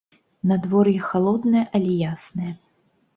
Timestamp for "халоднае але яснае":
1.07-2.51